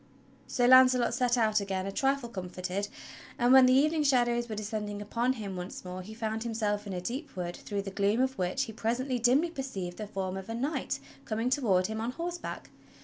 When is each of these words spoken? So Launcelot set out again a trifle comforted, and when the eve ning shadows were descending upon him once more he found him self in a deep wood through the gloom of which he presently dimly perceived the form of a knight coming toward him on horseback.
So 0.47 0.65
Launcelot 0.65 1.13
set 1.13 1.37
out 1.37 1.59
again 1.59 1.85
a 1.85 1.91
trifle 1.91 2.27
comforted, 2.27 2.87
and 3.37 3.53
when 3.53 3.67
the 3.67 3.73
eve 3.73 3.91
ning 3.91 4.01
shadows 4.01 4.49
were 4.49 4.55
descending 4.55 4.99
upon 4.99 5.33
him 5.33 5.55
once 5.55 5.85
more 5.85 6.01
he 6.01 6.15
found 6.15 6.41
him 6.41 6.55
self 6.55 6.87
in 6.87 6.93
a 6.93 6.99
deep 6.99 7.35
wood 7.35 7.57
through 7.57 7.83
the 7.83 7.91
gloom 7.91 8.19
of 8.19 8.35
which 8.39 8.63
he 8.63 8.73
presently 8.73 9.19
dimly 9.19 9.51
perceived 9.51 9.97
the 9.97 10.07
form 10.07 10.37
of 10.37 10.49
a 10.49 10.55
knight 10.55 10.99
coming 11.23 11.51
toward 11.51 11.85
him 11.85 12.01
on 12.01 12.13
horseback. 12.13 12.71